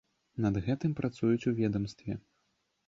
[0.45, 2.13] Над гэтым працуюць у ведамстве.